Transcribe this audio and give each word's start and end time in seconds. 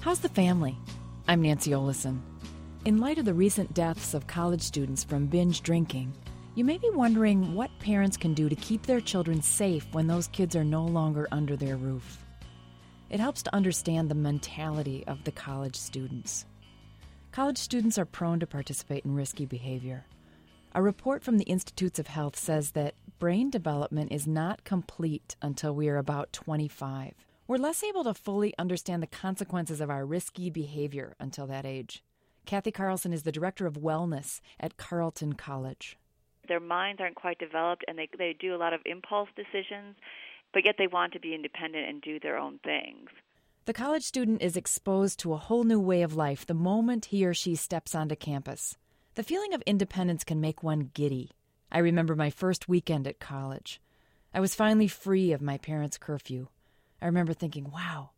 How's 0.00 0.20
the 0.20 0.28
family? 0.28 0.78
I'm 1.26 1.42
Nancy 1.42 1.72
Olison. 1.72 2.20
In 2.84 2.98
light 2.98 3.18
of 3.18 3.24
the 3.24 3.34
recent 3.34 3.74
deaths 3.74 4.14
of 4.14 4.28
college 4.28 4.62
students 4.62 5.02
from 5.02 5.26
binge 5.26 5.60
drinking, 5.60 6.14
you 6.54 6.64
may 6.64 6.78
be 6.78 6.88
wondering 6.90 7.52
what 7.52 7.76
parents 7.80 8.16
can 8.16 8.32
do 8.32 8.48
to 8.48 8.54
keep 8.54 8.86
their 8.86 9.00
children 9.00 9.42
safe 9.42 9.88
when 9.90 10.06
those 10.06 10.28
kids 10.28 10.54
are 10.54 10.62
no 10.62 10.84
longer 10.84 11.26
under 11.32 11.56
their 11.56 11.76
roof. 11.76 12.24
It 13.10 13.18
helps 13.18 13.42
to 13.42 13.54
understand 13.54 14.08
the 14.08 14.14
mentality 14.14 15.02
of 15.08 15.24
the 15.24 15.32
college 15.32 15.74
students. 15.74 16.46
College 17.32 17.58
students 17.58 17.98
are 17.98 18.06
prone 18.06 18.38
to 18.38 18.46
participate 18.46 19.04
in 19.04 19.16
risky 19.16 19.46
behavior. 19.46 20.06
A 20.76 20.80
report 20.80 21.24
from 21.24 21.38
the 21.38 21.44
Institutes 21.44 21.98
of 21.98 22.06
Health 22.06 22.38
says 22.38 22.70
that 22.70 22.94
brain 23.18 23.50
development 23.50 24.12
is 24.12 24.28
not 24.28 24.62
complete 24.62 25.34
until 25.42 25.74
we 25.74 25.88
are 25.88 25.98
about 25.98 26.32
25. 26.32 27.14
We're 27.48 27.56
less 27.56 27.82
able 27.82 28.04
to 28.04 28.12
fully 28.12 28.52
understand 28.58 29.02
the 29.02 29.06
consequences 29.06 29.80
of 29.80 29.88
our 29.88 30.04
risky 30.04 30.50
behavior 30.50 31.14
until 31.18 31.46
that 31.46 31.64
age. 31.64 32.04
Kathy 32.44 32.70
Carlson 32.70 33.10
is 33.10 33.22
the 33.22 33.32
director 33.32 33.66
of 33.66 33.78
wellness 33.78 34.42
at 34.60 34.76
Carleton 34.76 35.32
College. 35.32 35.96
Their 36.46 36.60
minds 36.60 37.00
aren't 37.00 37.16
quite 37.16 37.38
developed 37.38 37.86
and 37.88 37.98
they, 37.98 38.10
they 38.18 38.36
do 38.38 38.54
a 38.54 38.58
lot 38.58 38.74
of 38.74 38.82
impulse 38.84 39.30
decisions, 39.34 39.96
but 40.52 40.66
yet 40.66 40.74
they 40.76 40.88
want 40.88 41.14
to 41.14 41.20
be 41.20 41.34
independent 41.34 41.88
and 41.88 42.02
do 42.02 42.20
their 42.20 42.36
own 42.36 42.58
things. 42.62 43.08
The 43.64 43.72
college 43.72 44.04
student 44.04 44.42
is 44.42 44.54
exposed 44.54 45.18
to 45.20 45.32
a 45.32 45.38
whole 45.38 45.64
new 45.64 45.80
way 45.80 46.02
of 46.02 46.14
life 46.14 46.44
the 46.44 46.52
moment 46.52 47.06
he 47.06 47.24
or 47.24 47.32
she 47.32 47.54
steps 47.54 47.94
onto 47.94 48.14
campus. 48.14 48.76
The 49.14 49.22
feeling 49.22 49.54
of 49.54 49.62
independence 49.62 50.22
can 50.22 50.38
make 50.38 50.62
one 50.62 50.90
giddy. 50.92 51.30
I 51.72 51.78
remember 51.78 52.14
my 52.14 52.28
first 52.28 52.68
weekend 52.68 53.06
at 53.06 53.20
college. 53.20 53.80
I 54.34 54.40
was 54.40 54.54
finally 54.54 54.88
free 54.88 55.32
of 55.32 55.40
my 55.40 55.56
parents' 55.56 55.96
curfew. 55.96 56.48
I 57.00 57.06
remember 57.06 57.32
thinking, 57.32 57.70
wow, 57.70 58.10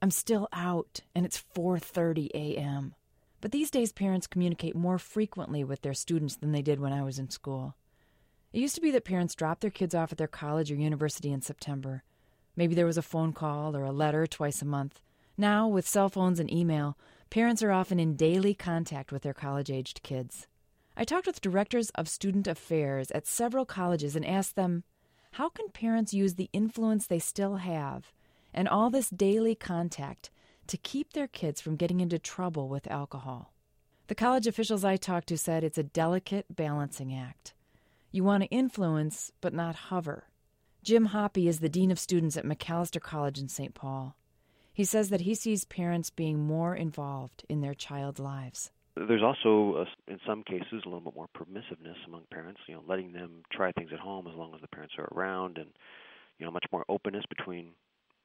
I'm 0.00 0.10
still 0.10 0.48
out 0.52 1.00
and 1.14 1.26
it's 1.26 1.42
4:30 1.54 2.30
a.m. 2.34 2.94
But 3.40 3.52
these 3.52 3.70
days 3.70 3.92
parents 3.92 4.26
communicate 4.26 4.74
more 4.76 4.98
frequently 4.98 5.64
with 5.64 5.82
their 5.82 5.94
students 5.94 6.36
than 6.36 6.52
they 6.52 6.62
did 6.62 6.80
when 6.80 6.92
I 6.92 7.02
was 7.02 7.18
in 7.18 7.30
school. 7.30 7.74
It 8.52 8.60
used 8.60 8.74
to 8.76 8.80
be 8.80 8.90
that 8.92 9.04
parents 9.04 9.34
dropped 9.34 9.60
their 9.60 9.70
kids 9.70 9.94
off 9.94 10.12
at 10.12 10.18
their 10.18 10.28
college 10.28 10.70
or 10.70 10.76
university 10.76 11.32
in 11.32 11.42
September. 11.42 12.02
Maybe 12.54 12.74
there 12.74 12.86
was 12.86 12.98
a 12.98 13.02
phone 13.02 13.32
call 13.32 13.76
or 13.76 13.84
a 13.84 13.92
letter 13.92 14.26
twice 14.26 14.62
a 14.62 14.66
month. 14.66 15.00
Now, 15.36 15.66
with 15.66 15.88
cell 15.88 16.08
phones 16.08 16.38
and 16.38 16.52
email, 16.52 16.98
parents 17.30 17.62
are 17.62 17.72
often 17.72 17.98
in 17.98 18.14
daily 18.14 18.54
contact 18.54 19.10
with 19.10 19.22
their 19.22 19.32
college 19.32 19.70
aged 19.70 20.02
kids. 20.02 20.46
I 20.96 21.04
talked 21.04 21.26
with 21.26 21.40
directors 21.40 21.90
of 21.90 22.08
student 22.08 22.46
affairs 22.46 23.10
at 23.12 23.26
several 23.26 23.64
colleges 23.64 24.14
and 24.14 24.26
asked 24.26 24.56
them 24.56 24.84
how 25.32 25.48
can 25.48 25.70
parents 25.70 26.12
use 26.12 26.34
the 26.34 26.50
influence 26.52 27.06
they 27.06 27.18
still 27.18 27.56
have 27.56 28.12
and 28.54 28.68
all 28.68 28.90
this 28.90 29.10
daily 29.10 29.54
contact 29.54 30.30
to 30.66 30.76
keep 30.76 31.12
their 31.12 31.28
kids 31.28 31.60
from 31.60 31.76
getting 31.76 32.00
into 32.00 32.18
trouble 32.18 32.68
with 32.68 32.90
alcohol. 32.90 33.52
The 34.08 34.14
college 34.14 34.46
officials 34.46 34.84
I 34.84 34.96
talked 34.96 35.28
to 35.28 35.38
said 35.38 35.64
it's 35.64 35.78
a 35.78 35.82
delicate 35.82 36.46
balancing 36.54 37.14
act. 37.14 37.54
You 38.10 38.24
want 38.24 38.42
to 38.42 38.48
influence, 38.50 39.32
but 39.40 39.54
not 39.54 39.74
hover. 39.74 40.24
Jim 40.82 41.08
Hoppe 41.08 41.48
is 41.48 41.60
the 41.60 41.68
Dean 41.68 41.90
of 41.90 41.98
Students 41.98 42.36
at 42.36 42.44
Macalester 42.44 43.00
College 43.00 43.38
in 43.38 43.48
St. 43.48 43.74
Paul. 43.74 44.16
He 44.74 44.84
says 44.84 45.10
that 45.10 45.22
he 45.22 45.34
sees 45.34 45.64
parents 45.64 46.10
being 46.10 46.40
more 46.40 46.74
involved 46.74 47.44
in 47.48 47.60
their 47.60 47.74
child's 47.74 48.18
lives. 48.18 48.70
There's 48.96 49.22
also, 49.22 49.82
uh, 49.82 49.84
in 50.08 50.18
some 50.26 50.42
cases, 50.42 50.82
a 50.84 50.88
little 50.88 51.00
bit 51.00 51.14
more 51.14 51.28
permissiveness 51.34 51.96
among 52.06 52.24
parents. 52.30 52.60
You 52.66 52.74
know, 52.74 52.82
letting 52.86 53.12
them 53.12 53.42
try 53.50 53.72
things 53.72 53.90
at 53.92 54.00
home 54.00 54.26
as 54.26 54.34
long 54.34 54.54
as 54.54 54.60
the 54.60 54.68
parents 54.68 54.94
are 54.98 55.08
around, 55.12 55.56
and 55.56 55.70
you 56.38 56.44
know, 56.44 56.52
much 56.52 56.66
more 56.72 56.84
openness 56.88 57.24
between 57.28 57.70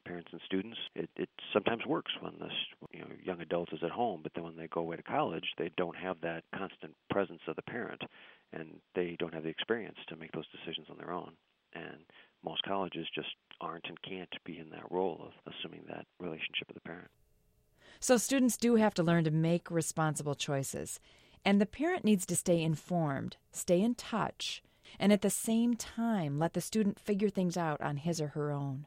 parents 0.08 0.30
and 0.32 0.42
students. 0.46 0.78
It, 0.96 1.10
it 1.18 1.30
sometimes 1.54 1.86
works 1.86 2.12
when 2.22 2.34
this 2.40 2.54
you 2.92 3.02
know 3.02 3.08
young 3.24 3.42
adult 3.42 3.74
is 3.74 3.80
at 3.84 3.92
home, 3.92 4.22
but 4.24 4.32
then 4.34 4.44
when 4.44 4.56
they 4.56 4.68
go 4.68 4.82
away 4.82 4.96
to 4.96 5.04
college, 5.04 5.46
they 5.58 5.72
don't 5.78 5.96
have 5.98 6.18
that 6.22 6.44
constant 6.56 6.96
presence 7.10 7.42
of 7.48 7.56
the 7.56 7.62
parent, 7.62 8.02
and 8.54 8.80
they 8.96 9.16
don't 9.20 9.34
have 9.34 9.44
the 9.44 9.50
experience 9.50 9.98
to 10.08 10.16
make 10.16 10.32
those 10.32 10.48
decisions 10.52 10.88
on 10.90 10.98
their 10.98 11.12
own. 11.12 11.32
And 11.74 11.98
most 12.44 12.64
colleges 12.64 13.08
just 13.14 13.30
aren't 13.60 13.86
and 13.88 14.02
can't 14.02 14.34
be 14.46 14.58
in 14.60 14.70
that 14.70 14.90
role 14.92 15.28
of 15.28 15.54
assuming 15.54 15.84
that 15.88 16.06
relationship 16.20 16.68
with 16.68 16.76
the 16.76 16.88
parent. 16.88 17.10
So 18.00 18.18
students 18.18 18.58
do 18.58 18.76
have 18.76 18.94
to 18.96 19.04
learn 19.04 19.24
to 19.26 19.32
make 19.32 19.72
responsible 19.72 20.36
choices, 20.36 21.00
and 21.44 21.60
the 21.60 21.66
parent 21.66 22.06
needs 22.06 22.26
to 22.28 22.36
stay 22.36 22.62
informed, 22.62 23.38
stay 23.52 23.82
in 23.82 23.96
touch, 23.96 24.62
and 25.00 25.12
at 25.12 25.22
the 25.22 25.30
same 25.30 25.76
time 25.76 26.40
let 26.40 26.54
the 26.54 26.62
student 26.62 27.00
figure 27.00 27.30
things 27.30 27.58
out 27.58 27.82
on 27.82 27.98
his 27.98 28.22
or 28.22 28.30
her 28.30 28.52
own. 28.52 28.86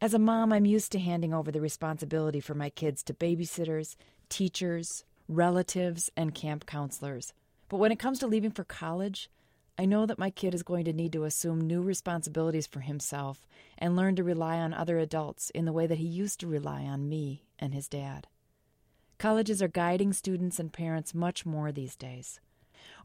As 0.00 0.14
a 0.14 0.18
mom, 0.18 0.52
I'm 0.52 0.64
used 0.64 0.92
to 0.92 1.00
handing 1.00 1.34
over 1.34 1.50
the 1.50 1.60
responsibility 1.60 2.38
for 2.38 2.54
my 2.54 2.70
kids 2.70 3.02
to 3.02 3.14
babysitters, 3.14 3.96
teachers, 4.28 5.02
relatives, 5.26 6.08
and 6.16 6.32
camp 6.32 6.66
counselors. 6.66 7.32
But 7.68 7.78
when 7.78 7.90
it 7.90 7.98
comes 7.98 8.20
to 8.20 8.28
leaving 8.28 8.52
for 8.52 8.62
college, 8.62 9.28
I 9.76 9.86
know 9.86 10.06
that 10.06 10.18
my 10.18 10.30
kid 10.30 10.54
is 10.54 10.62
going 10.62 10.84
to 10.84 10.92
need 10.92 11.12
to 11.14 11.24
assume 11.24 11.60
new 11.60 11.82
responsibilities 11.82 12.68
for 12.68 12.78
himself 12.78 13.44
and 13.76 13.96
learn 13.96 14.14
to 14.16 14.24
rely 14.24 14.58
on 14.58 14.72
other 14.72 14.98
adults 14.98 15.50
in 15.50 15.64
the 15.64 15.72
way 15.72 15.88
that 15.88 15.98
he 15.98 16.06
used 16.06 16.38
to 16.40 16.46
rely 16.46 16.84
on 16.84 17.08
me 17.08 17.42
and 17.58 17.74
his 17.74 17.88
dad. 17.88 18.28
Colleges 19.18 19.60
are 19.60 19.68
guiding 19.68 20.12
students 20.12 20.60
and 20.60 20.72
parents 20.72 21.12
much 21.12 21.44
more 21.44 21.72
these 21.72 21.96
days. 21.96 22.38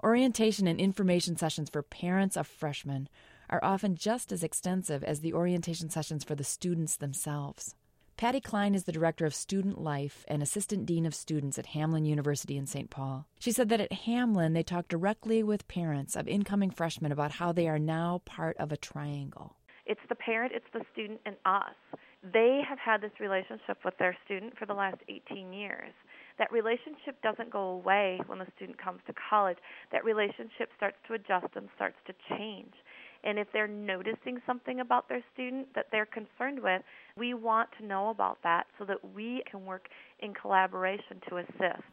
Orientation 0.03 0.67
and 0.67 0.79
information 0.79 1.37
sessions 1.37 1.71
for 1.71 1.81
parents 1.81 2.37
of 2.37 2.45
freshmen 2.45 3.09
are 3.49 3.63
often 3.63 3.95
just 3.95 4.31
as 4.31 4.43
extensive 4.43 5.03
as 5.03 5.19
the 5.19 5.33
orientation 5.33 5.89
sessions 5.89 6.23
for 6.23 6.35
the 6.35 6.43
students 6.43 6.97
themselves. 6.97 7.75
Patty 8.15 8.39
Klein 8.39 8.75
is 8.75 8.83
the 8.83 8.91
director 8.91 9.25
of 9.25 9.33
student 9.33 9.81
life 9.81 10.23
and 10.27 10.43
assistant 10.43 10.85
dean 10.85 11.05
of 11.05 11.15
students 11.15 11.57
at 11.57 11.67
Hamline 11.67 12.05
University 12.05 12.57
in 12.57 12.67
St. 12.67 12.89
Paul. 12.89 13.25
She 13.39 13.51
said 13.51 13.69
that 13.69 13.81
at 13.81 13.91
Hamline 13.91 14.53
they 14.53 14.63
talk 14.63 14.87
directly 14.87 15.41
with 15.41 15.67
parents 15.67 16.15
of 16.15 16.27
incoming 16.27 16.69
freshmen 16.69 17.11
about 17.11 17.31
how 17.31 17.51
they 17.51 17.67
are 17.67 17.79
now 17.79 18.21
part 18.23 18.55
of 18.57 18.71
a 18.71 18.77
triangle. 18.77 19.55
It's 19.85 19.99
the 20.09 20.15
parent, 20.15 20.53
it's 20.55 20.71
the 20.73 20.85
student, 20.93 21.21
and 21.25 21.35
us. 21.45 21.75
They 22.23 22.61
have 22.67 22.79
had 22.79 23.01
this 23.01 23.19
relationship 23.19 23.79
with 23.83 23.97
their 23.97 24.15
student 24.25 24.57
for 24.57 24.65
the 24.65 24.73
last 24.73 25.01
18 25.09 25.51
years. 25.51 25.91
That 26.37 26.51
relationship 26.51 27.21
doesn't 27.21 27.51
go 27.51 27.67
away 27.69 28.19
when 28.27 28.39
the 28.39 28.47
student 28.55 28.81
comes 28.81 29.01
to 29.07 29.13
college. 29.29 29.57
That 29.91 30.05
relationship 30.05 30.69
starts 30.77 30.97
to 31.07 31.13
adjust 31.13 31.55
and 31.55 31.67
starts 31.75 31.97
to 32.07 32.13
change. 32.29 32.73
And 33.23 33.39
if 33.39 33.47
they're 33.53 33.67
noticing 33.67 34.41
something 34.45 34.79
about 34.79 35.07
their 35.07 35.23
student 35.33 35.73
that 35.75 35.87
they're 35.91 36.05
concerned 36.05 36.59
with, 36.61 36.81
we 37.17 37.33
want 37.33 37.69
to 37.79 37.85
know 37.85 38.09
about 38.09 38.39
that 38.43 38.67
so 38.77 38.85
that 38.85 39.13
we 39.13 39.43
can 39.49 39.65
work 39.65 39.87
in 40.19 40.33
collaboration 40.33 41.21
to 41.29 41.37
assist. 41.37 41.83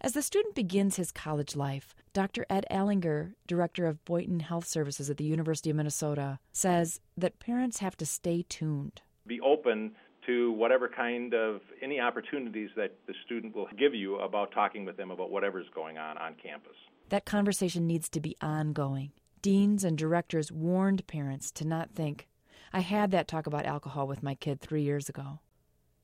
As 0.00 0.12
the 0.12 0.22
student 0.22 0.54
begins 0.54 0.96
his 0.96 1.10
college 1.10 1.56
life, 1.56 1.94
Dr. 2.12 2.44
Ed 2.50 2.66
Ehlinger, 2.70 3.32
director 3.46 3.86
of 3.86 4.04
Boynton 4.04 4.40
Health 4.40 4.66
Services 4.66 5.08
at 5.08 5.16
the 5.16 5.24
University 5.24 5.70
of 5.70 5.76
Minnesota, 5.76 6.38
says 6.52 7.00
that 7.16 7.40
parents 7.40 7.78
have 7.78 7.96
to 7.96 8.06
stay 8.06 8.44
tuned. 8.48 9.00
Be 9.26 9.40
open 9.40 9.92
to 10.26 10.52
whatever 10.52 10.88
kind 10.88 11.34
of 11.34 11.60
any 11.80 12.00
opportunities 12.00 12.70
that 12.76 12.98
the 13.06 13.14
student 13.24 13.54
will 13.54 13.68
give 13.78 13.94
you 13.94 14.16
about 14.16 14.52
talking 14.52 14.84
with 14.84 14.96
them 14.96 15.10
about 15.10 15.30
whatever's 15.30 15.66
going 15.74 15.98
on 15.98 16.18
on 16.18 16.34
campus. 16.34 16.76
That 17.08 17.24
conversation 17.24 17.86
needs 17.86 18.08
to 18.10 18.20
be 18.20 18.36
ongoing. 18.40 19.12
Deans 19.42 19.84
and 19.84 19.96
directors 19.96 20.50
warned 20.50 21.06
parents 21.06 21.50
to 21.52 21.64
not 21.64 21.90
think, 21.90 22.28
I 22.72 22.80
had 22.80 23.10
that 23.12 23.28
talk 23.28 23.46
about 23.46 23.66
alcohol 23.66 24.06
with 24.06 24.22
my 24.22 24.34
kid 24.34 24.60
three 24.60 24.82
years 24.82 25.08
ago. 25.08 25.40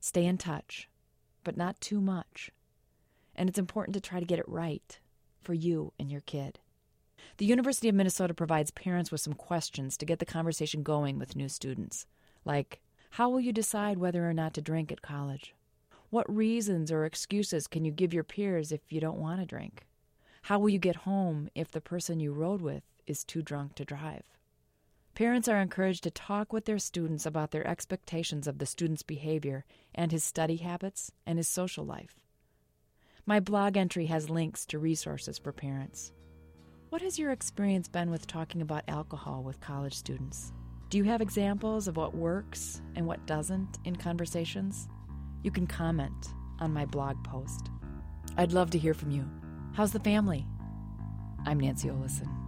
Stay 0.01 0.25
in 0.25 0.39
touch, 0.39 0.89
but 1.45 1.57
not 1.57 1.81
too 1.81 2.01
much. 2.01 2.51
And 3.35 3.49
it's 3.49 3.59
important 3.59 3.95
to 3.95 4.01
try 4.01 4.21
to 4.21 4.27
get 4.27 4.39
it 4.39 4.49
right 4.49 4.99
for 5.41 5.55
you 5.55 5.93
and 5.99 6.11
your 6.11 6.21
kid. 6.21 6.61
The 7.39 7.47
University 7.47 7.89
of 7.89 7.95
Minnesota 7.95 8.35
provides 8.35 8.71
parents 8.71 9.11
with 9.11 9.21
some 9.21 9.33
questions 9.33 9.97
to 9.97 10.07
get 10.07 10.19
the 10.19 10.27
conversation 10.27 10.83
going 10.83 11.19
with 11.19 11.37
new 11.37 11.49
students, 11.49 12.07
like 12.45 12.81
How 13.11 13.29
will 13.29 13.41
you 13.41 13.53
decide 13.53 13.99
whether 13.99 14.29
or 14.29 14.35
not 14.35 14.55
to 14.55 14.63
drink 14.63 14.93
at 14.93 15.03
college? 15.03 15.55
What 16.11 16.33
reasons 16.33 16.93
or 16.93 17.05
excuses 17.05 17.67
can 17.67 17.85
you 17.85 17.91
give 17.91 18.13
your 18.13 18.25
peers 18.25 18.71
if 18.71 18.81
you 18.93 19.01
don't 19.01 19.19
want 19.19 19.41
to 19.41 19.47
drink? 19.47 19.87
How 20.43 20.59
will 20.59 20.69
you 20.69 20.79
get 20.79 20.97
home 20.97 21.49
if 21.55 21.71
the 21.71 21.81
person 21.81 22.21
you 22.21 22.33
rode 22.33 22.61
with 22.61 22.83
is 23.07 23.25
too 23.25 23.43
drunk 23.43 23.75
to 23.77 23.85
drive. 23.85 24.25
Parents 25.15 25.47
are 25.47 25.61
encouraged 25.61 26.05
to 26.05 26.11
talk 26.11 26.53
with 26.53 26.65
their 26.65 26.79
students 26.79 27.27
about 27.27 27.51
their 27.51 27.67
expectations 27.67 28.47
of 28.47 28.59
the 28.59 28.67
student's 28.67 29.03
behavior 29.03 29.65
and 29.95 30.11
his 30.11 30.25
study 30.25 30.57
habits 30.57 31.13
and 31.27 31.39
his 31.39 31.49
social 31.49 31.85
life. 31.85 32.17
My 33.27 33.39
blog 33.39 33.77
entry 33.77 34.07
has 34.07 34.31
links 34.31 34.65
to 34.67 34.79
resources 34.79 35.39
for 35.39 35.53
parents. 35.53 36.13
What 36.89 37.03
has 37.03 37.19
your 37.19 37.31
experience 37.31 37.89
been 37.89 38.11
with 38.11 38.27
talking 38.27 38.63
about 38.63 38.85
alcohol 38.89 39.43
with 39.43 39.61
college 39.61 39.95
students? 39.95 40.53
Do 40.89 40.99
you 40.99 41.05
have 41.05 41.21
examples 41.21 41.89
of 41.89 41.97
what 41.97 42.15
works 42.15 42.83
and 42.97 43.07
what 43.07 43.27
doesn't 43.27 43.79
in 43.85 43.97
conversations? 43.97 44.89
You 45.43 45.51
can 45.51 45.67
comment 45.67 46.29
on 46.59 46.73
my 46.73 46.85
blog 46.85 47.23
post. 47.23 47.71
I'd 48.37 48.53
love 48.53 48.71
to 48.71 48.79
hear 48.79 48.95
from 48.95 49.11
you. 49.11 49.29
How's 49.73 49.93
the 49.93 50.01
family? 50.01 50.47
I'm 51.47 51.61
Nancy 51.61 51.89
Olison. 51.89 52.42